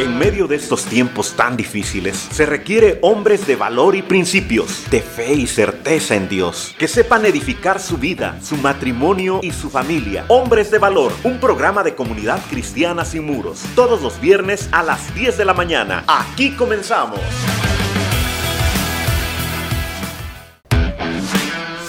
[0.00, 5.02] En medio de estos tiempos tan difíciles, se requiere hombres de valor y principios, de
[5.02, 10.24] fe y certeza en Dios, que sepan edificar su vida, su matrimonio y su familia.
[10.28, 15.14] Hombres de valor, un programa de comunidad cristiana sin muros, todos los viernes a las
[15.14, 16.02] 10 de la mañana.
[16.06, 17.20] Aquí comenzamos.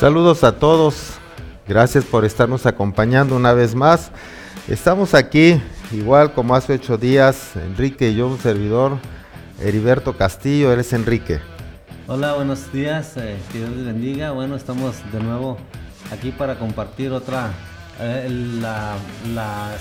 [0.02, 1.14] Saludos a todos,
[1.66, 4.12] gracias por estarnos acompañando una vez más.
[4.68, 5.62] Estamos aquí
[5.94, 8.98] igual como hace ocho días, Enrique y yo, un servidor,
[9.60, 11.40] Heriberto Castillo, él es Enrique.
[12.08, 14.32] Hola, buenos días, eh, que Dios les bendiga.
[14.32, 15.58] Bueno, estamos de nuevo
[16.12, 17.52] aquí para compartir otra,
[18.00, 18.28] eh,
[18.60, 18.98] la,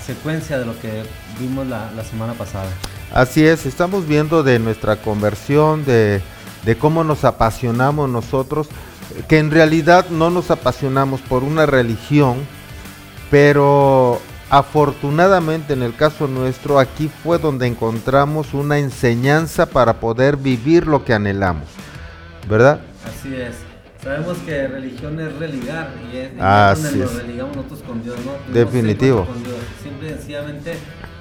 [0.05, 1.03] secuencia de lo que
[1.39, 2.69] vimos la, semana pasada.
[3.13, 6.21] Así es, estamos viendo de nuestra conversión, de,
[6.65, 8.69] de cómo nos apasionamos nosotros,
[9.27, 12.37] que en realidad no nos apasionamos por una religión,
[13.29, 20.87] pero Afortunadamente en el caso nuestro, aquí fue donde encontramos una enseñanza para poder vivir
[20.87, 21.69] lo que anhelamos,
[22.49, 22.81] ¿verdad?
[23.07, 23.55] Así es.
[24.03, 28.53] Sabemos que religión es religar y es, donde nos religamos nosotros con Dios, ¿no?
[28.53, 29.25] Definitivo.
[29.25, 29.55] Con Dios.
[29.81, 30.73] Simple y sencillamente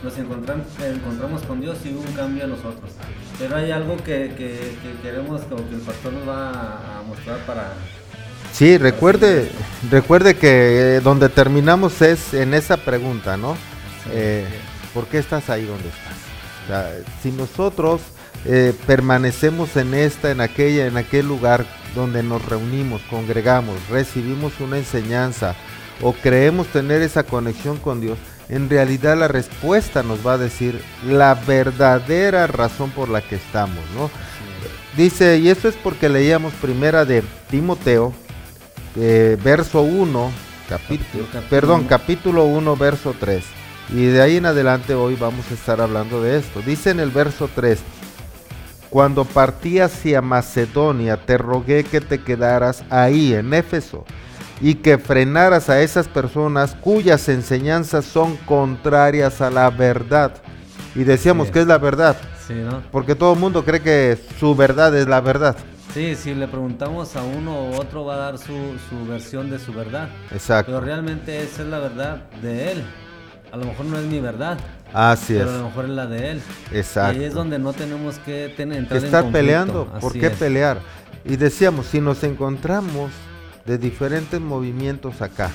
[0.03, 2.91] nos encontramos, encontramos con Dios y hubo un cambio en nosotros.
[3.39, 7.39] Pero hay algo que, que, que queremos, como que el pastor nos va a mostrar
[7.47, 7.75] para,
[8.53, 9.51] Sí, recuerde,
[9.91, 13.57] recuerde que eh, donde terminamos es en esa pregunta, ¿no?
[14.11, 14.47] Eh,
[14.93, 16.21] ¿Por qué estás ahí donde estás?
[17.21, 18.01] si nosotros
[18.45, 24.79] eh, permanecemos en esta, en aquella, en aquel lugar donde nos reunimos, congregamos, recibimos una
[24.79, 25.57] enseñanza
[26.01, 30.83] o creemos tener esa conexión con Dios, en realidad la respuesta nos va a decir
[31.07, 34.11] la verdadera razón por la que estamos, ¿no?
[34.97, 38.13] Dice, y esto es porque leíamos primera de Timoteo,
[38.97, 40.31] eh, verso 1,
[40.69, 43.45] capítulo, perdón, capítulo 1, verso 3.
[43.93, 46.61] Y de ahí en adelante hoy vamos a estar hablando de esto.
[46.63, 47.81] Dice en el verso 3,
[48.89, 54.05] cuando partí hacia Macedonia, te rogué que te quedaras ahí en Éfeso
[54.61, 60.35] y que frenaras a esas personas cuyas enseñanzas son contrarias a la verdad.
[60.95, 62.17] Y decíamos que es la verdad.
[62.91, 65.57] Porque todo el mundo cree que su verdad es la verdad.
[65.95, 68.55] Sí, si le preguntamos a uno u otro va a dar su,
[69.09, 70.09] versión de su verdad.
[70.31, 70.71] Exacto.
[70.71, 72.85] Pero realmente esa es la verdad de él.
[73.51, 74.57] A lo mejor no es mi verdad.
[74.93, 75.41] Así es.
[75.41, 76.43] Pero a lo mejor es la de él.
[76.73, 77.19] Exacto.
[77.19, 79.87] Y ahí es donde no tenemos que tener, entrar Estar peleando.
[80.01, 80.79] ¿Por qué pelear?
[81.25, 83.11] Y decíamos, si nos encontramos
[83.67, 85.51] de diferentes movimientos acá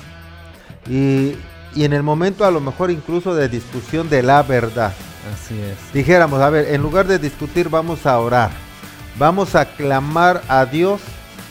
[0.88, 1.34] y,
[1.74, 4.92] y en el momento a lo mejor incluso de discusión de la verdad.
[5.32, 5.92] Así es.
[5.94, 8.65] Dijéramos, a ver, en lugar de discutir vamos a orar
[9.18, 11.00] Vamos a clamar a Dios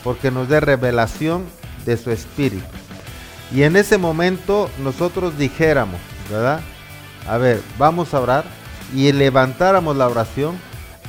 [0.03, 1.45] porque nos dé revelación
[1.85, 2.65] de su espíritu.
[3.51, 5.99] Y en ese momento nosotros dijéramos,
[6.29, 6.61] ¿verdad?
[7.27, 8.43] A ver, vamos a orar
[8.93, 10.59] y levantáramos la oración.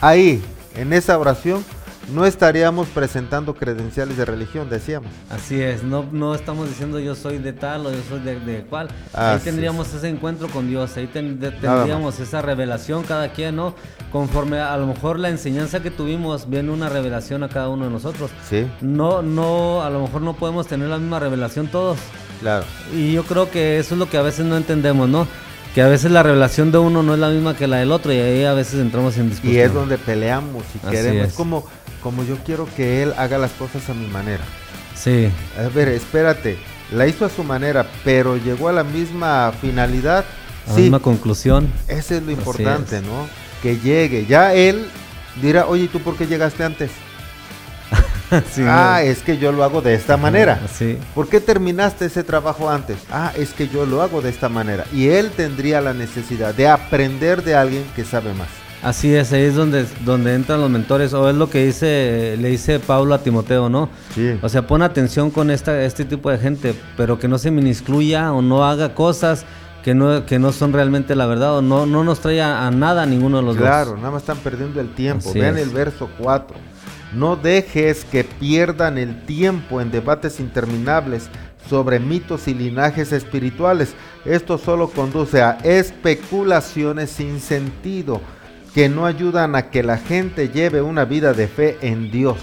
[0.00, 0.42] Ahí,
[0.74, 1.64] en esa oración,
[2.12, 5.10] no estaríamos presentando credenciales de religión, decíamos.
[5.30, 8.88] Así es, no, no estamos diciendo yo soy de tal o yo soy de, cual.
[9.12, 13.74] ahí tendríamos ese encuentro con Dios, ahí tendríamos esa revelación cada quien, ¿no?
[14.12, 17.90] Conforme a, lo mejor la enseñanza que tuvimos, viene una revelación a cada uno de
[17.90, 18.30] nosotros.
[18.48, 18.66] Sí.
[18.80, 21.98] No, no, a lo mejor no podemos tener la misma revelación todos.
[22.40, 22.64] Claro.
[22.94, 25.26] Y yo creo que eso es lo que a veces no entendemos, ¿no?
[25.76, 28.10] Que a veces la revelación de uno no es la misma que la del otro
[28.10, 29.54] y ahí a veces entramos en discusión.
[29.54, 31.28] Y es donde peleamos y queremos.
[31.28, 31.34] Es.
[31.34, 31.66] como,
[32.02, 34.42] como yo quiero que él haga las cosas a mi manera.
[34.94, 35.28] Sí.
[35.58, 36.56] A ver, espérate,
[36.90, 40.24] la hizo a su manera, pero llegó a la misma finalidad.
[40.66, 41.70] A la misma conclusión.
[41.88, 43.28] Ese es lo importante, ¿no?
[43.62, 44.24] Que llegue.
[44.24, 44.86] Ya él
[45.42, 46.90] dirá, oye, ¿tú por qué llegaste antes?
[48.66, 50.60] ah, es que yo lo hago de esta manera.
[50.72, 50.98] Sí.
[51.14, 52.98] ¿Por qué terminaste ese trabajo antes?
[53.10, 54.84] Ah, es que yo lo hago de esta manera.
[54.92, 58.48] Y él tendría la necesidad de aprender de alguien que sabe más.
[58.82, 62.50] Así es, ahí es donde, donde entran los mentores, o es lo que dice, le
[62.50, 63.88] dice Pablo a Timoteo, ¿no?
[64.14, 64.38] Sí.
[64.42, 68.32] O sea, pon atención con esta, este tipo de gente, pero que no se minuscluya
[68.32, 69.44] o no haga cosas
[69.82, 73.06] que no, que no son realmente la verdad, o no, no nos trae a, nada
[73.06, 73.64] ninguno de los dos.
[73.64, 75.32] Claro, nada más están perdiendo el tiempo.
[75.32, 76.56] Vean el verso 4.
[77.12, 81.28] No dejes que pierdan el tiempo en debates interminables
[81.68, 83.94] sobre mitos y linajes espirituales.
[84.24, 88.20] Esto solo conduce a especulaciones sin sentido
[88.74, 92.36] que no ayudan a que la gente lleve una vida de fe en Dios.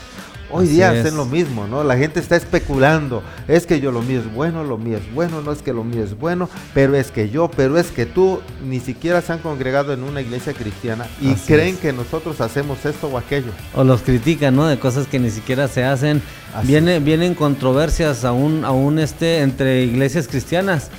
[0.56, 1.84] Hoy día hacen lo mismo, ¿no?
[1.84, 3.24] La gente está especulando.
[3.48, 5.84] Es que yo lo mío es bueno, lo mío es bueno, no es que lo
[5.84, 9.40] mío es bueno, pero es que yo, pero es que tú ni siquiera se han
[9.40, 13.52] congregado en una iglesia cristiana y creen que nosotros hacemos esto o aquello.
[13.74, 14.68] O los critican, ¿no?
[14.68, 16.22] De cosas que ni siquiera se hacen.
[16.66, 20.92] Viene, vienen controversias aún, aún este, entre iglesias cristianas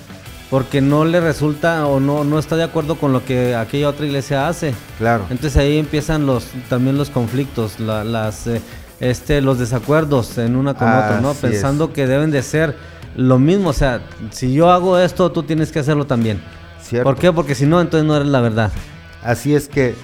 [0.50, 4.06] porque no le resulta o no, no está de acuerdo con lo que aquella otra
[4.06, 4.74] iglesia hace.
[4.98, 5.26] Claro.
[5.30, 8.60] Entonces ahí empiezan los también los conflictos, las eh,
[9.10, 11.34] este los desacuerdos en una con otra, ¿no?
[11.34, 12.76] Pensando que deben de ser
[13.16, 16.42] lo mismo, o sea, si yo hago esto, tú tienes que hacerlo también.
[16.82, 17.04] Cierto.
[17.04, 17.32] ¿Por qué?
[17.32, 18.72] Porque si no, entonces no eres la verdad.
[19.22, 19.94] Así es que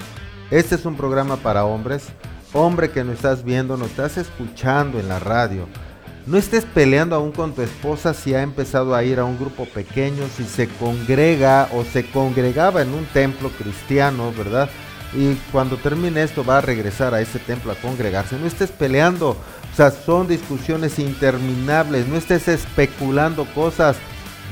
[0.50, 2.04] este es un programa para hombres.
[2.52, 5.66] Hombre que nos estás viendo, nos estás escuchando en la radio
[6.26, 9.64] no estés peleando aún con tu esposa si ha empezado a ir a un grupo
[9.64, 14.68] pequeño, si se congrega o se congregaba en un templo cristiano, ¿verdad?
[15.12, 18.38] Y cuando termine esto va a regresar a ese templo a congregarse.
[18.38, 23.96] No estés peleando, o sea, son discusiones interminables, no estés especulando cosas.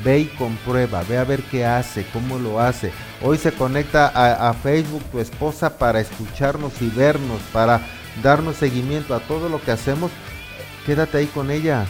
[0.05, 2.93] Ve y comprueba, ve a ver qué hace, cómo lo hace.
[3.20, 7.81] Hoy se conecta a, a Facebook tu esposa para escucharnos y vernos, para
[8.22, 10.12] darnos seguimiento a todo lo que hacemos
[10.88, 11.84] quédate ahí con ella.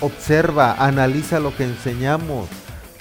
[0.00, 2.48] Observa, analiza lo que enseñamos.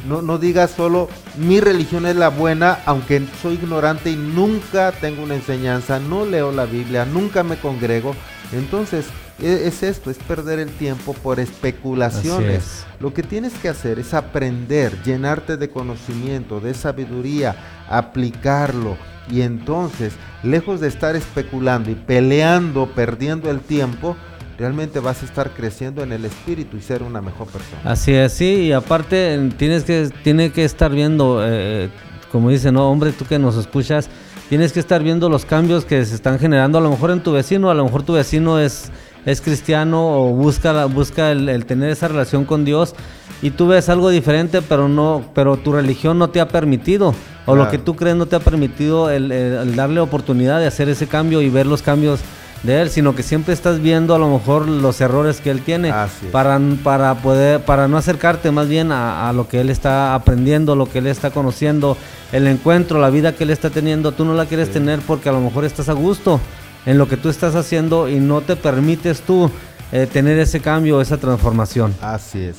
[0.07, 5.23] No, no digas solo mi religión es la buena, aunque soy ignorante y nunca tengo
[5.23, 8.15] una enseñanza, no leo la Biblia, nunca me congrego.
[8.51, 9.05] Entonces,
[9.41, 12.85] e, es, esto, es perder el tiempo por especulaciones.
[12.99, 17.55] Lo que tienes que hacer es aprender, llenarte de conocimiento, de sabiduría,
[17.89, 18.97] aplicarlo.
[19.29, 20.13] Y entonces,
[20.43, 24.17] lejos de estar especulando y peleando, perdiendo el tiempo,
[24.57, 27.81] realmente vas a estar creciendo en el espíritu y ser una mejor persona.
[27.83, 31.89] Así es, sí, y aparte tienes que, tiene que estar viendo, eh,
[32.31, 34.09] como dice, no, hombre, tú que nos escuchas,
[34.49, 37.31] tienes que estar viendo los cambios que se están generando a lo mejor en tu
[37.31, 38.91] vecino, a lo mejor tu vecino es,
[39.25, 42.93] es cristiano o busca, busca el, tener esa relación con Dios
[43.41, 47.13] y tú ves algo diferente, pero no, pero tu religión no te ha permitido
[47.45, 51.07] o lo que tú crees no te ha permitido el darle oportunidad de hacer ese
[51.07, 52.21] cambio y ver los cambios
[52.63, 55.93] de él, sino que siempre estás viendo a lo mejor los errores que él tiene
[56.31, 60.85] para, para poder, para no acercarte más bien a, lo que él está aprendiendo, lo
[60.85, 61.97] que él está conociendo,
[62.31, 65.33] el encuentro, la vida que él está teniendo, tú no la quieres tener porque a
[65.33, 66.39] lo mejor estás a gusto
[66.85, 69.51] en lo que tú estás haciendo y no te permites tú
[69.91, 71.93] eh, tener ese cambio, esa transformación.
[72.01, 72.57] Así es.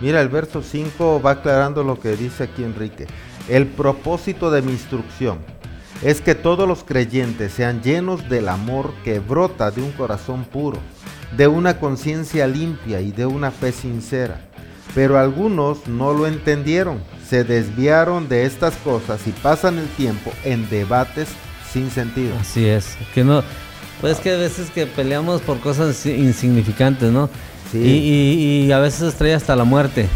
[0.00, 3.06] Mira, el verso 5 va aclarando lo que dice aquí Enrique.
[3.48, 5.38] El propósito de mi instrucción
[6.04, 10.78] es que todos los creyentes sean llenos del amor que brota de un corazón puro,
[11.34, 14.42] de una conciencia limpia y de una fe sincera.
[14.94, 20.68] Pero algunos no lo entendieron, se desviaron de estas cosas y pasan el tiempo en
[20.68, 21.28] debates
[21.72, 22.34] sin sentido.
[22.38, 23.42] Así es, que no,
[24.02, 27.30] pues que a veces que peleamos por cosas insignificantes, ¿no?
[27.72, 28.66] Sí.
[28.66, 30.06] Y, a veces trae hasta la muerte.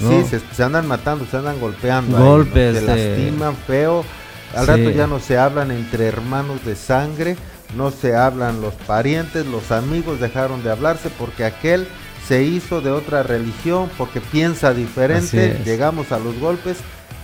[0.00, 2.18] Sí, se, andan matando, se andan golpeando.
[2.18, 2.78] Golpes.
[2.78, 4.04] Se lastiman feo
[4.54, 7.36] al rato ya no se hablan entre hermanos de sangre,
[7.76, 11.86] no se hablan los parientes, los amigos dejaron de hablarse porque aquel
[12.26, 16.76] se hizo de otra religión, porque piensa diferente, llegamos a los golpes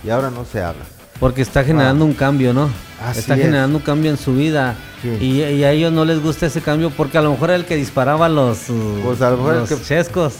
[0.03, 0.85] y ahora no se habla.
[1.19, 2.69] Porque está generando un cambio, ¿no?
[3.11, 4.75] está generando un cambio en su vida.
[5.21, 7.75] Y, a ellos no les gusta ese cambio porque a lo mejor era el que
[7.75, 10.37] disparaba los, los chescos,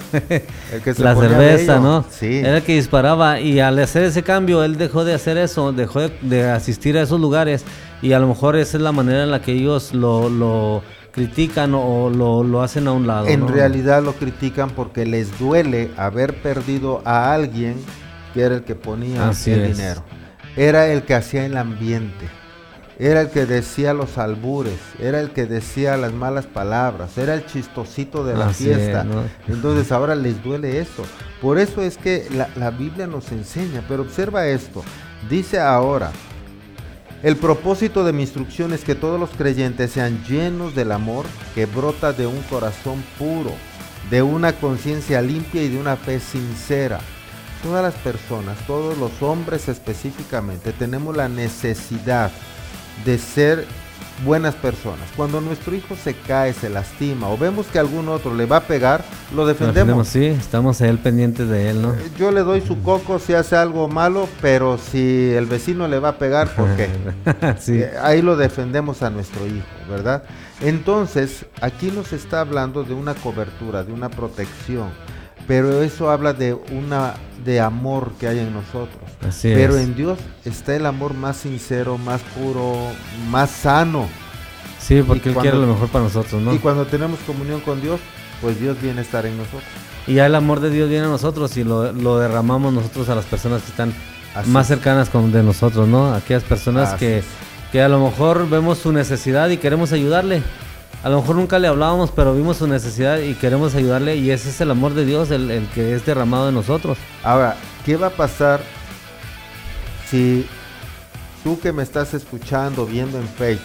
[0.98, 2.04] la cerveza, ¿no?
[2.10, 2.40] Sí.
[2.40, 6.02] Era el que disparaba y al hacer ese cambio él dejó de hacer eso, dejó
[6.10, 7.64] de, asistir a esos lugares
[8.02, 10.82] y a lo mejor esa es la manera en la que ellos lo,
[11.12, 13.28] critican o lo, hacen a un lado.
[13.28, 17.76] En realidad lo critican porque les duele haber perdido a alguien
[18.34, 20.04] que era el que ponía el dinero
[20.56, 22.30] era el que hacía el ambiente,
[22.98, 27.46] era el que decía los albures, era el que decía las malas palabras, era el
[27.46, 29.06] chistosito de la fiesta.
[29.48, 31.04] Entonces ahora les duele eso.
[31.42, 34.84] Por eso es que la, la Biblia nos enseña, pero observa esto,
[35.30, 36.12] dice ahora,
[37.22, 41.66] el propósito de mi instrucción es que todos los creyentes sean llenos del amor que
[41.66, 43.52] brota de un corazón puro,
[44.10, 47.00] de una conciencia limpia y de una fe sincera
[47.66, 52.30] todas las personas, todos los hombres específicamente, tenemos la necesidad
[53.04, 53.66] de ser
[54.24, 55.10] buenas personas.
[55.18, 58.62] Cuando nuestro hijo se cae, se lastima o vemos que algún otro le va a
[58.62, 59.04] pegar,
[59.36, 60.08] lo defendemos.
[60.08, 61.94] sí, estamos a él pendientes de él, ¿no?
[61.94, 65.98] Eh, yo le doy su coco si hace algo malo, pero si el vecino le
[65.98, 66.88] va a pegar, ¿por qué?
[67.60, 67.80] sí.
[67.80, 70.24] Eh, ahí lo defendemos a nuestro hijo, ¿verdad?
[70.62, 74.92] Entonces, aquí nos está hablando de una cobertura, de una protección
[75.48, 79.02] pero eso habla de una de amor que hay en nosotros.
[79.42, 82.76] pero en Dios está el amor más sincero, más puro,
[83.30, 84.08] más sano.
[84.80, 86.54] Sí, porque Él quiere lo mejor para nosotros, ¿no?
[86.54, 88.00] Y cuando tenemos comunión con Dios,
[88.42, 89.64] pues Dios viene a estar en nosotros.
[90.08, 93.26] Y ya el amor de Dios viene a nosotros y lo, derramamos nosotros a las
[93.26, 93.94] personas que están
[94.48, 96.14] más cercanas con, de nosotros, ¿no?
[96.14, 97.24] Aquellas personas que,
[97.72, 100.44] que a lo mejor vemos su necesidad y queremos ayudarle
[101.06, 104.50] a lo mejor nunca le hablábamos, pero vimos su necesidad y queremos ayudarle y ese
[104.50, 106.98] es el amor de Dios, el, que es derramado en nosotros.
[107.22, 108.60] Ahora, ¿qué va a pasar
[110.10, 110.48] si
[111.44, 113.62] tú que me estás escuchando, viendo en Facebook,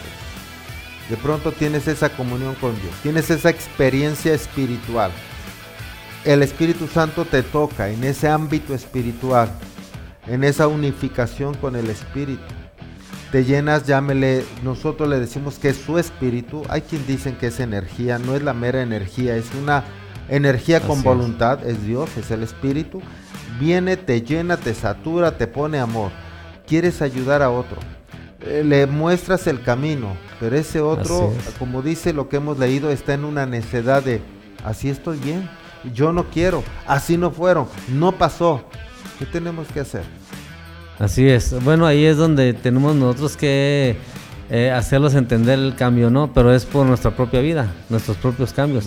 [1.09, 5.11] de pronto tienes esa comunión con Dios, tienes esa experiencia espiritual,
[6.27, 9.49] el Espíritu Santo te toca en ese ámbito espiritual,
[10.27, 12.60] en esa unificación con el Espíritu.
[13.33, 16.63] Te llenas, llámele, nosotros le decimos que es su espíritu.
[16.69, 19.85] Hay quien dicen que es energía, no es la mera energía, es una
[20.29, 21.85] energía con voluntad, es.
[21.85, 23.01] Dios, es el espíritu.
[23.61, 26.11] Viene, te llena, te satura, te pone amor.
[26.67, 27.79] Quieres ayudar a otro.
[28.43, 33.13] Eh, le muestras el camino, pero ese otro, como dice lo que hemos leído, está
[33.13, 34.23] en una necedad de,
[34.65, 35.49] así estoy bien,
[35.93, 38.65] yo no quiero, así no fueron, no pasó.
[39.19, 40.05] ¿Qué tenemos que hacer?
[41.01, 41.55] Así es.
[41.65, 43.97] Bueno, ahí es donde tenemos nosotros que
[44.51, 46.33] eh, hacerlos entender el cambio, ¿no?
[46.35, 48.85] Pero es por nuestra propia vida, nuestros propios cambios.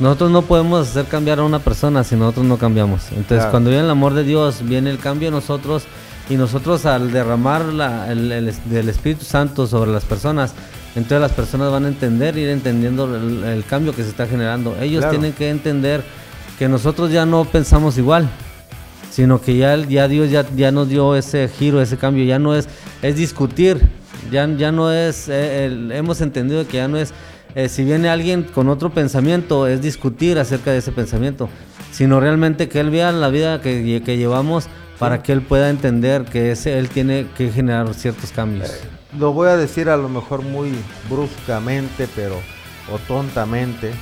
[0.00, 3.12] Nosotros no podemos hacer cambiar a una persona si nosotros no cambiamos.
[3.12, 5.84] Entonces, cuando viene el amor de Dios, viene el cambio de nosotros
[6.28, 7.62] y nosotros al derramar
[8.08, 8.48] el,
[8.88, 10.54] Espíritu Santo sobre las personas,
[10.96, 14.76] entonces las personas van a entender, ir entendiendo el, cambio que se está generando.
[14.80, 16.02] Ellos tienen que entender
[16.58, 18.28] que nosotros ya no pensamos igual,
[19.12, 22.56] sino que ya, ya Dios ya, ya nos dio ese giro, ese cambio, ya no
[22.56, 22.66] es,
[23.02, 23.78] es discutir,
[24.30, 27.12] ya, ya no es, eh, hemos entendido que ya no es,
[27.54, 31.50] eh, si viene alguien con otro pensamiento, es discutir acerca de ese pensamiento,
[31.90, 34.66] sino realmente que él vea la vida que, que llevamos
[34.98, 38.70] para que él pueda entender que ese, él tiene que generar ciertos cambios.
[38.70, 38.80] Eh,
[39.18, 40.70] lo voy a decir a lo mejor muy
[41.10, 42.36] bruscamente, pero
[42.90, 43.92] o tontamente,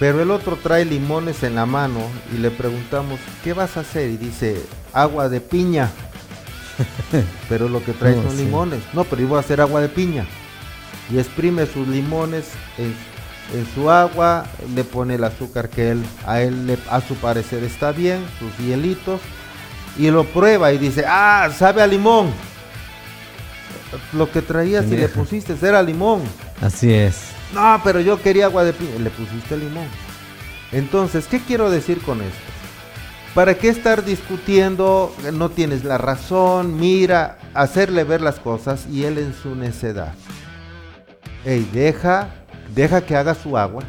[0.00, 2.00] pero el otro trae limones en la mano
[2.34, 4.08] y le preguntamos, ¿qué vas a hacer?
[4.08, 4.58] Y dice,
[4.94, 5.90] agua de piña.
[7.50, 8.80] pero lo que trae son limones.
[8.94, 10.24] No, pero iba a hacer agua de piña.
[11.12, 12.46] Y exprime sus limones
[12.78, 12.94] en,
[13.74, 18.24] su agua, le pone el azúcar que él, a él a su parecer está bien,
[18.38, 19.20] sus hielitos,
[19.98, 22.30] y lo prueba y dice, ah, sabe a limón.
[24.14, 26.22] Lo que traías y le pusiste era limón.
[26.62, 27.39] Así es.
[27.54, 28.98] No, pero yo quería agua de piña.
[28.98, 29.88] Le pusiste limón.
[30.72, 32.38] Entonces, ¿qué quiero decir con esto?
[33.34, 35.14] ¿Para qué estar discutiendo?
[35.32, 36.78] No tienes la razón.
[36.78, 40.14] Mira, hacerle ver las cosas y él en su necedad.
[41.44, 42.28] Ey, deja,
[42.74, 43.82] deja que haga su agua.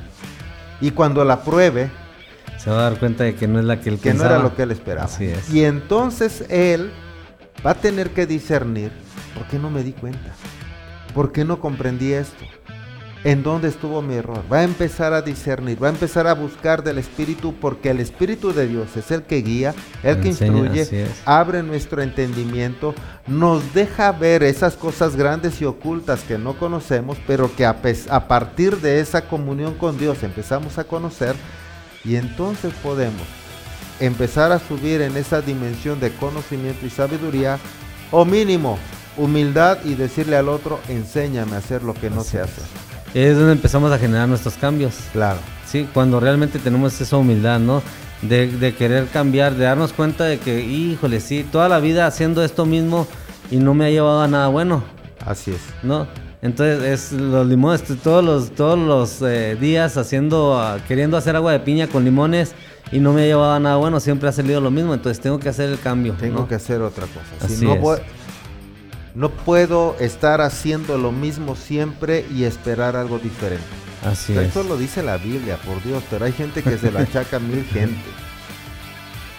[0.80, 1.91] Y cuando la pruebe,
[2.58, 4.39] se va a dar cuenta de que no es la que él que no era
[4.39, 5.06] lo que él esperaba.
[5.06, 5.51] Así es.
[5.51, 6.91] Y entonces él
[7.65, 8.91] va a tener que discernir,
[9.36, 10.34] ¿por qué no me di cuenta?
[11.13, 12.46] ¿Por qué no comprendí esto?
[13.24, 14.44] En dónde estuvo mi error.
[14.51, 18.54] Va a empezar a discernir, va a empezar a buscar del Espíritu porque el Espíritu
[18.54, 19.74] de Dios es el que guía,
[20.04, 22.96] el que instruye, abre nuestro entendimiento,
[23.28, 27.78] nos deja ver esas cosas grandes y ocultas que no conocemos, pero que a,
[28.10, 31.36] a partir de esa comunión con Dios empezamos a conocer
[32.04, 33.22] y entonces podemos
[34.00, 37.60] empezar a subir en esa dimensión de conocimiento y sabiduría
[38.10, 38.80] o mínimo
[39.16, 43.53] humildad y decirle al otro, enséñame a hacer lo que no sé hacer es donde
[43.53, 44.96] empezamos a generar nuestros cambios.
[45.13, 45.39] Claro.
[45.65, 47.82] Sí, cuando realmente tenemos esa humildad, ¿no?
[48.22, 52.65] De, querer cambiar, de darnos cuenta de que, híjole, sí, toda la vida haciendo esto
[52.65, 53.08] mismo
[53.50, 54.84] y no me ha llevado a nada bueno.
[55.25, 55.62] Así es.
[55.82, 56.08] ¿No?
[56.41, 61.51] Entonces, es los limones, todos los, todos los eh, días haciendo, ah, queriendo hacer agua
[61.51, 62.53] de piña con limones
[62.91, 65.39] y no me ha llevado a nada bueno, siempre ha salido lo mismo, entonces tengo
[65.39, 66.13] que hacer el cambio.
[66.20, 67.48] Tengo que hacer otra cosa.
[67.48, 67.77] Si no,
[69.15, 73.65] no puedo estar haciendo lo mismo siempre y esperar algo diferente.
[74.06, 77.38] Así Esto lo dice la Biblia, por Dios, pero hay gente que se la achaca
[77.38, 78.10] a mil gente.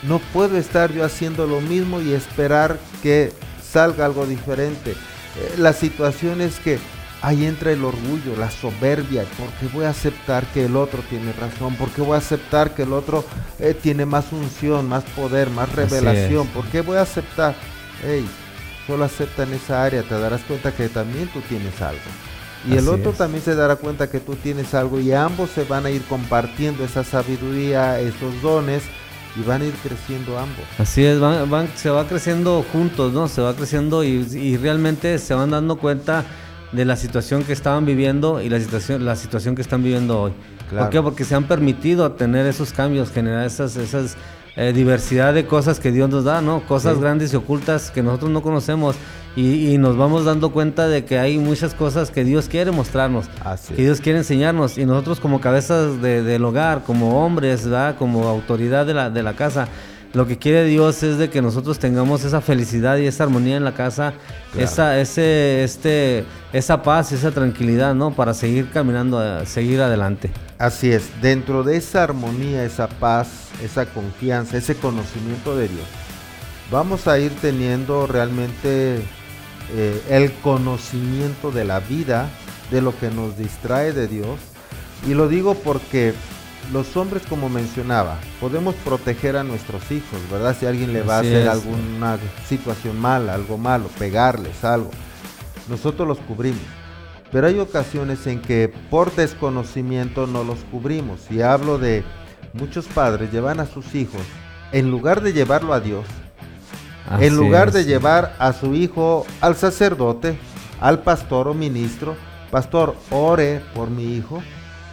[0.03, 4.93] No puedo estar yo haciendo lo mismo y esperar que salga algo diferente.
[4.93, 6.79] Eh, la situación es que
[7.23, 11.77] ahí entra el orgullo, la soberbia, porque voy a aceptar que el otro tiene razón,
[11.77, 13.25] porque voy a aceptar que el otro
[13.59, 17.55] eh, tiene más unción, más poder, más revelación, porque voy a aceptar,
[18.05, 18.27] hey,
[18.87, 22.01] solo acepta en esa área, te darás cuenta que también tú tienes algo.
[22.69, 25.85] Y el otro también se dará cuenta que tú tienes algo y ambos se van
[25.85, 28.85] a ir compartiendo esa sabiduría, esos dones
[29.37, 30.65] y van a ir creciendo ambos.
[30.79, 33.27] Así es, van, se va creciendo juntos, ¿no?
[33.29, 36.25] Se va creciendo y, realmente se van dando cuenta
[36.71, 40.33] de la situación que estaban viviendo y la situación, la situación que están viviendo hoy.
[40.71, 41.03] ¿Por qué?
[41.03, 44.17] Porque se han permitido tener esos cambios, generar esas, esas
[44.57, 46.67] eh, diversidad de cosas que Dios nos da, ¿no?
[46.67, 48.97] Cosas grandes y ocultas que nosotros no conocemos
[49.35, 53.27] y, nos vamos dando cuenta de que hay muchas cosas que Dios quiere mostrarnos,
[53.75, 57.97] que Dios quiere enseñarnos y nosotros como cabezas del hogar, como hombres, ¿verdad?
[57.99, 59.69] Como autoridad de la, de la casa,
[60.13, 63.65] lo que quiere Dios es de que nosotros tengamos esa felicidad y esa armonía en
[63.65, 64.13] la casa,
[64.59, 68.11] esa, ese, este, esa paz y esa tranquilidad, ¿no?
[68.13, 70.31] Para seguir caminando, seguir adelante.
[70.63, 75.87] Así es, dentro de esa armonía, esa paz, esa confianza, ese conocimiento de Dios,
[76.71, 79.03] vamos a ir teniendo realmente
[79.75, 82.29] eh, el conocimiento de la vida,
[82.71, 84.39] de lo que nos distrae de Dios.
[85.05, 86.15] Y lo digo porque
[86.73, 90.57] los hombres, como mencionaba, podemos proteger a nuestros hijos, ¿verdad?
[90.57, 94.93] Si alguien le va a hacer alguna situación mala, algo malo, pegarles algo,
[95.69, 96.82] nosotros los cubrimos.
[97.33, 101.31] Pero hay ocasiones en que por desconocimiento no los cubrimos.
[101.31, 102.05] Y hablo de
[102.53, 104.21] muchos padres llevan a sus hijos,
[104.71, 106.05] en lugar de llevarlo a Dios,
[107.19, 110.39] en lugar de llevar a su hijo al sacerdote,
[110.81, 112.17] al pastor o ministro,
[112.51, 114.43] pastor, ore por mi hijo,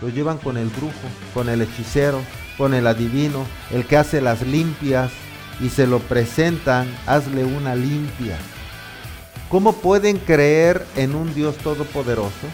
[0.02, 0.94] lo llevan con el brujo,
[1.34, 2.20] con el hechicero,
[2.58, 5.12] con el adivino, el que hace las limpias
[5.60, 8.38] y se lo presentan, hazle una limpia.
[9.50, 12.48] ¿Cómo pueden creer en un Dios todopoderoso,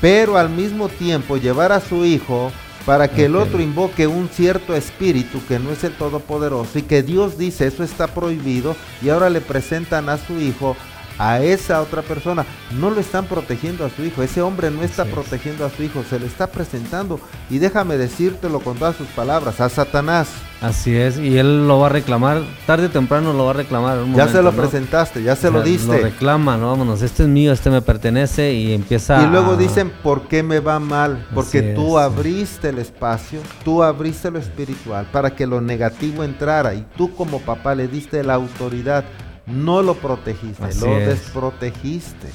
[0.00, 2.50] pero al mismo tiempo llevar a su hijo
[2.86, 7.02] para que el otro invoque un cierto espíritu que no es el todopoderoso y que
[7.02, 10.76] Dios dice eso está prohibido y ahora le presentan a su hijo
[11.18, 12.44] a esa otra persona.
[12.78, 14.22] No lo están protegiendo a su hijo.
[14.22, 16.02] Ese hombre no está protegiendo a su hijo.
[16.08, 17.20] Se le está presentando.
[17.50, 19.60] Y déjame decírtelo con todas sus palabras.
[19.60, 20.28] A Satanás.
[20.60, 21.18] Así es.
[21.18, 22.42] Y él lo va a reclamar.
[22.66, 23.98] Tarde o temprano lo va a reclamar.
[24.14, 25.22] ya se lo presentaste.
[25.22, 25.86] Ya se lo diste.
[25.86, 26.70] Lo reclama, ¿no?
[26.70, 27.02] Vámonos.
[27.02, 27.52] Este es mío.
[27.52, 28.52] Este me pertenece.
[28.54, 31.26] Y empieza Y luego dicen, ¿por qué me va mal?
[31.34, 33.40] Porque tú abriste el espacio.
[33.64, 36.74] Tú abriste lo espiritual para que lo negativo entrara.
[36.74, 39.04] Y tú como papá le diste la autoridad
[39.46, 42.28] no lo protegiste, lo desprotegiste.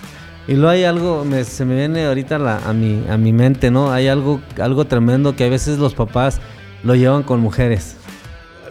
[0.48, 3.92] Y luego hay algo, se me viene ahorita a, mi, a mi mente, ¿no?
[3.92, 6.40] Hay algo, algo tremendo que a veces los papás
[6.84, 7.96] lo llevan con mujeres.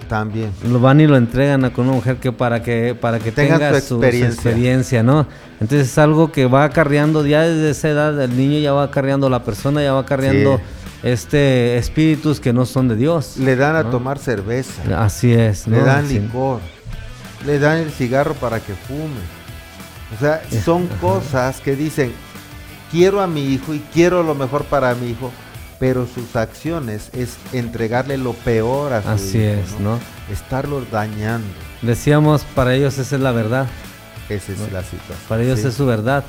[0.09, 0.51] También.
[0.67, 3.79] Lo van y lo entregan a con una mujer que para que para que tenga,
[3.81, 5.03] su, experiencia.
[5.03, 5.27] ¿no?
[5.61, 9.29] Entonces es algo que va acarreando ya desde esa edad, el niño ya va acarreando,
[9.29, 10.63] la persona ya va acarreando
[11.03, 13.37] este espíritus que no son de Dios.
[13.37, 15.05] Le dan a tomar cerveza.
[15.05, 15.69] Así es.
[15.69, 16.61] Le dan licor
[17.49, 19.23] le dan el cigarro para que fume.
[20.15, 22.13] O sea, son cosas que dicen,
[22.91, 25.33] quiero a mi hijo y quiero lo mejor para mi hijo,
[25.81, 29.99] pero sus acciones es entregarle lo peor a su Así es, ¿no?
[30.31, 31.49] Estarlo dañando.
[31.81, 33.67] Decíamos, para ellos esa es la verdad.
[34.29, 35.19] Esa es la situación.
[35.27, 36.25] Para ellos es su verdad.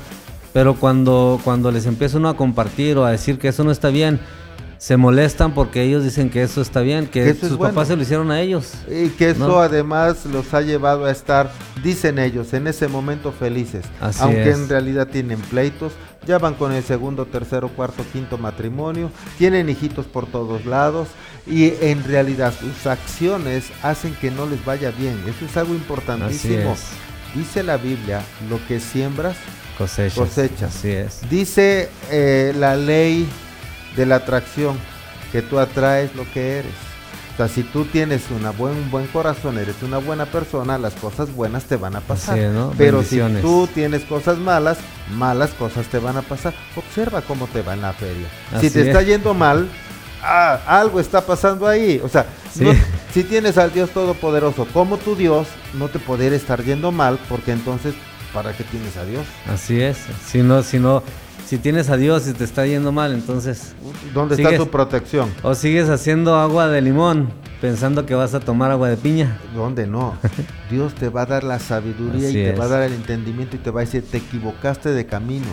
[0.54, 3.90] Pero cuando, cuando les empieza uno a compartir o a decir que eso no está
[3.90, 4.20] bien,
[4.80, 8.30] se molestan porque ellos dicen que eso está bien, que, sus papás se lo hicieron
[8.30, 8.72] a ellos.
[8.88, 11.52] Y que eso además los ha llevado a estar,
[11.84, 13.84] dicen ellos, en ese momento felices.
[14.18, 15.92] aunque en realidad tienen pleitos,
[16.26, 21.08] ya van con el segundo, tercero, cuarto, quinto matrimonio, tienen hijitos por todos lados
[21.46, 25.22] y en realidad sus acciones hacen que no les vaya bien.
[25.28, 26.74] Eso es algo importantísimo.
[27.34, 29.36] Dice la Biblia, lo que siembras,
[29.76, 30.74] cosechas.
[30.74, 31.20] Así es.
[31.28, 33.28] Dice eh, la ley
[33.96, 34.76] de la atracción,
[35.32, 36.72] que tú atraes lo que eres.
[37.34, 40.92] O sea, si tú tienes una buen, un buen corazón, eres una buena persona, las
[40.94, 42.38] cosas buenas te van a pasar.
[42.76, 44.78] Pero si tú tienes cosas malas,
[45.14, 46.52] malas cosas te van a pasar.
[46.76, 48.26] Observa cómo te va en la feria.
[48.60, 49.68] si te está yendo mal,
[50.22, 52.00] ah, algo está pasando ahí.
[52.04, 52.26] O sea,
[53.14, 57.52] si tienes al Dios Todopoderoso como tu Dios, no te podría estar yendo mal, porque
[57.52, 57.94] entonces,
[58.34, 59.24] ¿para qué tienes a Dios?
[59.50, 59.96] Así es.
[60.26, 61.02] Si no, si no
[61.46, 63.74] si tienes a Dios y te está yendo mal, entonces...
[64.14, 65.32] ¿Dónde está tu protección?
[65.42, 67.28] O sigues haciendo agua de limón
[67.60, 69.38] pensando que vas a tomar agua de piña.
[69.54, 70.16] ¿Dónde no?
[70.70, 73.58] Dios te va a dar la sabiduría y te va a dar el entendimiento y
[73.58, 75.46] te va a decir, te equivocaste de camino,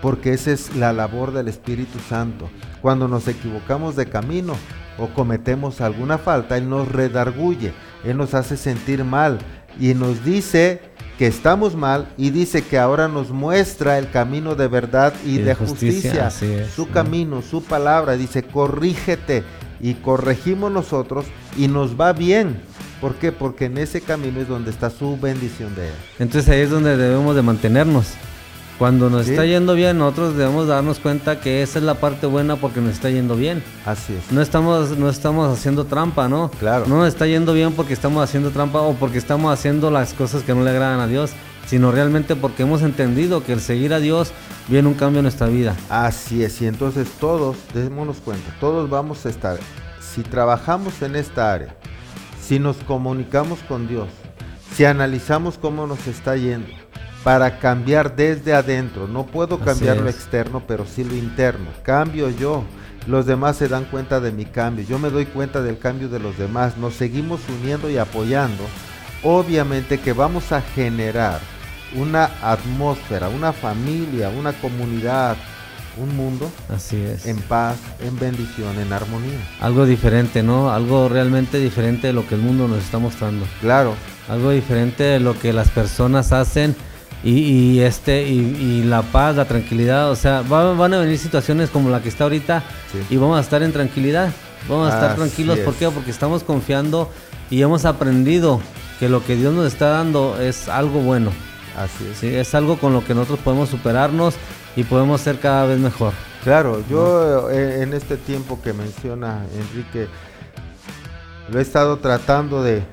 [0.00, 2.48] porque esa es la labor del Espíritu Santo.
[2.80, 4.54] Cuando nos equivocamos de camino
[4.98, 7.72] o cometemos alguna falta, Él nos redarguye,
[8.04, 9.38] Él nos hace sentir mal
[9.78, 10.89] y nos dice
[11.20, 15.54] que estamos mal y dice que ahora nos muestra el camino de verdad y, de,
[15.54, 19.44] justicia, su camino, su palabra, dice, corrígete
[19.82, 21.26] y corregimos nosotros
[21.58, 22.62] y nos va bien.
[23.02, 23.32] ¿Por qué?
[23.32, 25.94] Porque en ese camino es donde está su bendición de Él.
[26.20, 28.14] Entonces ahí es donde debemos de mantenernos.
[28.80, 32.56] Cuando nos está yendo bien, nosotros debemos darnos cuenta que esa es la parte buena
[32.56, 33.62] porque nos está yendo bien.
[33.84, 34.32] Así es.
[34.32, 36.50] No estamos, no estamos haciendo trampa, ¿no?
[36.58, 36.86] Claro.
[36.86, 40.44] No nos está yendo bien porque estamos haciendo trampa o porque estamos haciendo las cosas
[40.44, 41.32] que no le agradan a Dios,
[41.66, 44.32] sino realmente porque hemos entendido que el seguir a Dios
[44.66, 45.76] viene un cambio en nuestra vida.
[45.90, 49.58] Así es, y entonces todos, démonos cuenta, todos vamos a estar,
[50.00, 51.76] si trabajamos en esta área,
[52.40, 54.08] si nos comunicamos con Dios,
[54.74, 56.79] si analizamos cómo nos está yendo,
[57.24, 59.06] para cambiar desde adentro.
[59.06, 61.66] No puedo cambiar lo externo, pero sí lo interno.
[61.82, 62.64] Cambio yo.
[63.06, 64.84] Los demás se dan cuenta de mi cambio.
[64.84, 66.76] Yo me doy cuenta del cambio de los demás.
[66.76, 68.64] Nos seguimos uniendo y apoyando.
[69.22, 71.40] Obviamente que vamos a generar
[71.96, 75.36] una atmósfera, una familia, una comunidad
[75.96, 77.26] un mundo Así es.
[77.26, 79.38] en paz, en bendición, en armonía.
[79.60, 80.70] Algo diferente, ¿no?
[80.70, 83.46] Algo realmente diferente de lo que el mundo nos está mostrando.
[83.60, 83.94] Claro.
[84.28, 86.76] Algo diferente de lo que las personas hacen
[87.22, 92.02] y, este y, la paz, la tranquilidad, o sea, van a venir situaciones como la
[92.02, 92.62] que está ahorita
[93.08, 94.30] y vamos a estar en tranquilidad.
[94.68, 95.88] Vamos a estar tranquilos, ¿por qué?
[95.90, 97.10] Porque estamos confiando
[97.50, 98.60] y hemos aprendido
[98.98, 101.32] que lo que Dios nos está dando es algo bueno.
[101.76, 102.18] Así es.
[102.18, 102.26] ¿sí?
[102.28, 104.34] Es algo con lo que nosotros podemos superarnos
[104.76, 106.12] y podemos ser cada vez mejor.
[106.44, 110.08] Claro, yo eh, en este tiempo que menciona Enrique,
[111.50, 112.84] lo he estado tratando de,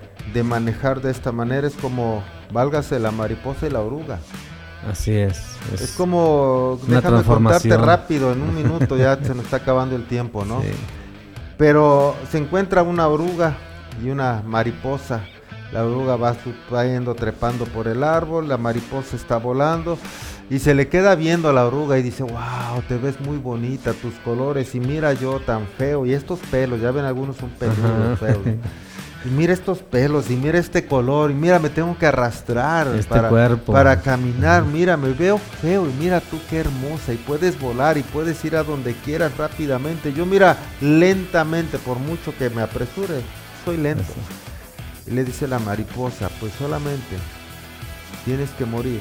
[0.44, 4.20] manejar de esta manera, es como, válgase la mariposa y la oruga.
[4.90, 5.58] Así es.
[5.74, 10.46] Es, como, déjame contarte rápido, en un minuto ya se nos está acabando el tiempo,
[10.46, 10.62] ¿no?
[10.62, 10.70] Sí.
[11.58, 13.58] Pero se encuentra una oruga
[14.04, 15.22] y una mariposa
[15.72, 16.36] la oruga va,
[16.86, 19.98] yendo trepando por el árbol, la mariposa está volando
[20.50, 23.92] y se le queda viendo a la oruga y dice, wow, te ves muy bonita,
[23.94, 28.20] tus colores y mira yo tan feo y estos pelos, ya ven algunos son peludos
[28.20, 28.40] feos.
[29.26, 33.10] Y mira estos pelos y mira este color y mira me tengo que arrastrar este
[33.10, 33.74] para, cuerpo.
[33.74, 38.04] para caminar, mira me veo feo y mira tú qué hermosa y puedes volar y
[38.04, 40.14] puedes ir a donde quieras rápidamente.
[40.14, 43.22] Yo mira lentamente por mucho que me apresure,
[43.66, 44.14] soy lento.
[45.08, 47.18] Y le dice la mariposa, pues solamente
[48.24, 49.00] tienes que morir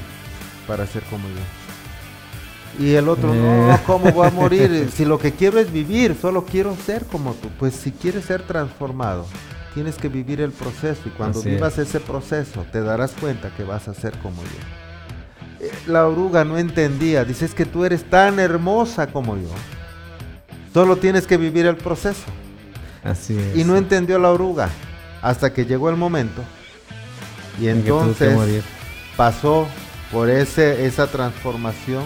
[0.67, 2.85] para ser como yo.
[2.85, 3.79] Y el otro, no, eh.
[3.85, 4.89] ¿cómo voy a morir?
[4.93, 7.49] Si lo que quiero es vivir, solo quiero ser como tú.
[7.57, 9.25] Pues si quieres ser transformado,
[9.77, 13.87] tienes que vivir el proceso y cuando vivas ese proceso te darás cuenta que vas
[13.87, 15.67] a ser como yo.
[15.67, 19.51] Eh, la oruga no entendía, dices que tú eres tan hermosa como yo.
[20.73, 22.23] Solo tienes que vivir el proceso.
[23.03, 23.55] Así es.
[23.55, 24.67] Y no entendió la oruga
[25.21, 26.41] hasta que llegó el momento
[27.61, 28.63] y entonces
[29.15, 29.67] pasó
[30.11, 32.05] por ese, esa transformación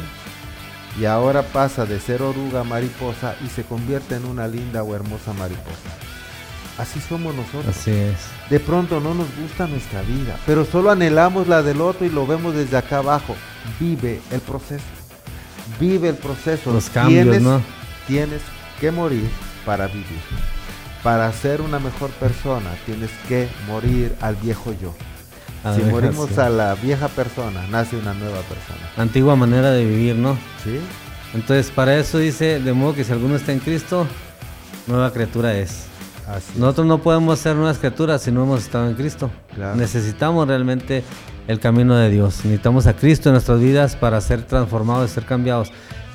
[1.00, 4.94] y ahora pasa de ser oruga a mariposa y se convierte en una linda o
[4.94, 6.11] hermosa mariposa.
[6.78, 7.68] Así somos nosotros.
[7.68, 8.18] Así es.
[8.50, 12.26] De pronto no nos gusta nuestra vida, pero solo anhelamos la del otro y lo
[12.26, 13.36] vemos desde acá abajo.
[13.80, 14.84] Vive el proceso.
[15.80, 16.72] Vive el proceso.
[16.74, 17.62] Los cambios, ¿no?
[18.08, 18.42] Tienes
[18.80, 19.30] que morir
[19.66, 20.06] para vivir.
[21.04, 24.94] Para ser una mejor persona tienes que morir al viejo yo.
[25.76, 28.90] si morimos a la vieja persona, nace una nueva persona.
[28.98, 30.36] Antigua manera de vivir, ¿no?
[30.64, 30.80] Sí.
[31.34, 34.06] Entonces, para eso dice, de modo que si alguno está en Cristo,
[34.88, 35.91] nueva criatura es.
[36.28, 39.30] Así Nosotros no podemos ser nuevas criaturas si no hemos estado en Cristo.
[39.76, 41.04] Necesitamos realmente
[41.48, 42.46] el camino de Dios.
[42.46, 45.72] Necesitamos a Cristo en nuestras vidas para ser transformados, ser cambiados.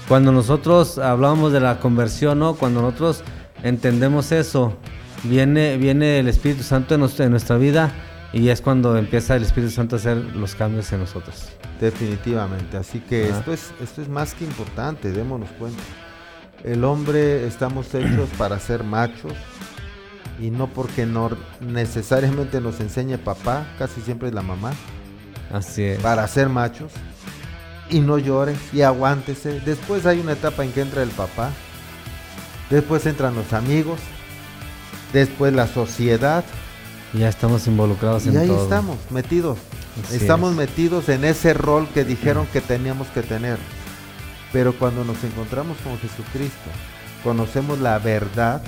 [0.08, 2.54] Cuando nosotros hablábamos de la conversión, ¿no?
[2.54, 3.22] Cuando nosotros
[3.62, 4.76] entendemos eso,
[5.24, 7.90] viene, viene el Espíritu Santo en, nuestra, vida
[8.32, 11.48] y es cuando empieza el Espíritu Santo a hacer los cambios en nosotros.
[11.80, 15.82] Definitivamente, así que esto es, esto es más que importante, démonos cuenta.
[16.64, 19.34] El hombre estamos hechos para ser machos
[20.38, 24.72] y no porque no necesariamente nos enseñe papá, casi siempre es la mamá.
[25.52, 26.00] Así es.
[26.00, 26.92] Para ser machos
[27.88, 29.60] y no llores y aguántese.
[29.60, 31.50] Después hay una etapa en que entra el papá
[32.70, 33.98] después entran los amigos,
[35.12, 36.44] después la sociedad.
[37.12, 39.58] Ya estamos involucrados en y ahí estamos, metidos.
[40.12, 43.58] estamos metidos en ese rol que dijeron que teníamos que tener.
[44.52, 46.70] Pero cuando nos encontramos con Jesucristo,
[47.22, 48.62] conocemos la verdad.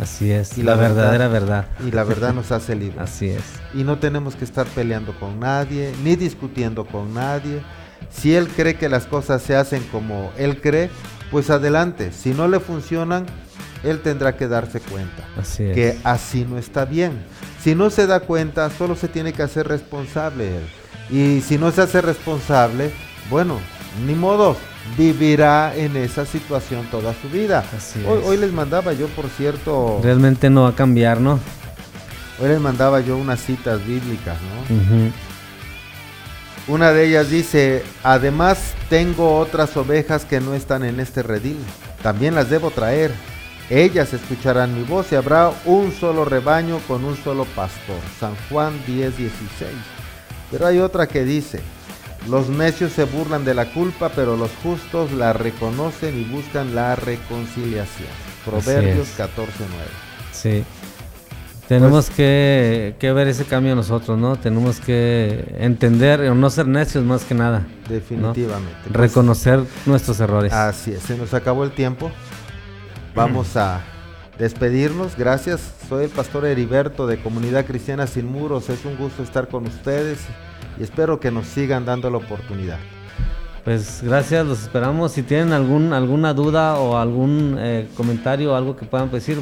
[0.00, 3.00] Así es, y la, verdadera verdad, Y la verdad nos hace libres.
[3.00, 3.42] Así es.
[3.74, 7.62] Y no tenemos que estar peleando con nadie, ni discutiendo con nadie.
[8.10, 10.90] Si Él cree que las cosas se hacen como Él cree,
[11.30, 12.12] pues adelante.
[12.12, 13.26] Si no le funcionan,
[13.84, 15.24] él tendrá que darse cuenta
[15.56, 17.24] que así no está bien.
[17.60, 20.64] Si no se da cuenta, solo se tiene que hacer responsable él.
[21.10, 22.90] Y si no se hace responsable,
[23.30, 23.58] bueno,
[24.06, 24.56] ni modo,
[24.96, 27.64] vivirá en esa situación toda su vida.
[28.06, 30.00] Hoy, hoy, les mandaba yo, por cierto...
[30.02, 31.40] Realmente no va a cambiar, ¿no?
[32.40, 34.36] Hoy les mandaba yo unas citas bíblicas,
[34.68, 35.12] ¿no?
[36.66, 41.58] Una de ellas dice, además tengo otras ovejas que no están en este redil,
[42.02, 43.12] también las debo traer.
[43.70, 47.96] Ellas escucharán mi voz y habrá un solo rebaño con un solo pastor.
[48.18, 49.70] San Juan 10, 16.
[50.50, 51.60] Pero hay otra que dice,
[52.28, 56.96] los necios se burlan de la culpa, pero los justos la reconocen y buscan la
[56.96, 58.08] reconciliación.
[58.44, 59.84] Proverbios 14, 9.
[60.32, 60.64] Sí.
[61.68, 64.36] Tenemos pues que, ver ese cambio nosotros, ¿no?
[64.36, 67.66] Tenemos que entender, o no ser necios más que nada.
[67.88, 68.76] Definitivamente.
[68.90, 70.52] Reconocer nuestros errores.
[70.52, 72.10] Así es, se nos acabó el tiempo.
[73.14, 73.80] Vamos a
[74.38, 75.16] despedirnos.
[75.16, 75.72] Gracias.
[75.88, 78.68] Soy el pastor Heriberto de Comunidad Cristiana Sin Muros.
[78.68, 80.18] Es un gusto estar con ustedes
[80.78, 82.78] y espero que nos sigan dando la oportunidad.
[83.64, 85.12] Pues gracias, los esperamos.
[85.12, 89.38] Si tienen algún, alguna duda o algún eh, comentario o algo que puedan decir,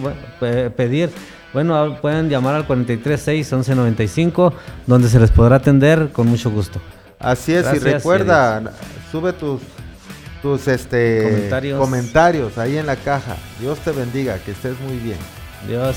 [0.76, 1.10] pedir,
[1.52, 4.52] bueno, pueden llamar al 436-1195,
[4.86, 6.80] donde se les podrá atender con mucho gusto.
[7.18, 8.62] Así es, y recuerda,
[9.10, 9.60] sube tus,
[10.40, 11.80] tus este, comentarios.
[11.80, 13.36] comentarios ahí en la caja.
[13.60, 15.18] Dios te bendiga, que estés muy bien.
[15.66, 15.96] Dios.